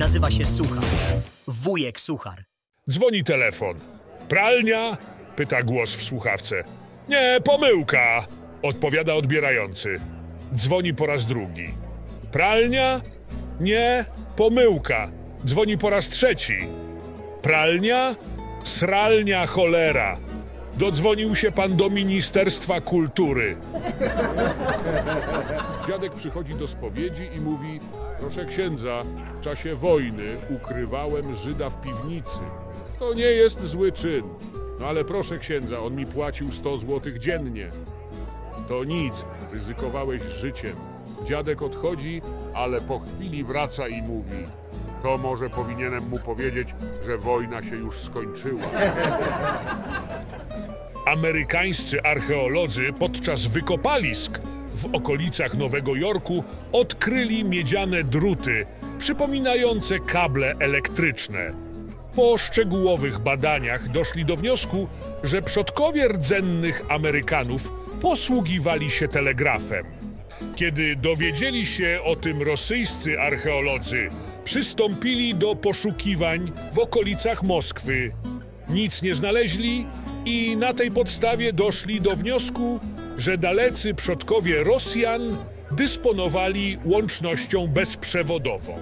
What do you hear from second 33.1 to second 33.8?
nie jest